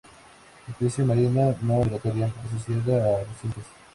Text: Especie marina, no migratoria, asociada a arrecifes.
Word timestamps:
Especie 0.67 1.03
marina, 1.05 1.55
no 1.61 1.75
migratoria, 1.83 2.33
asociada 2.43 2.95
a 2.95 3.17
arrecifes. 3.21 3.65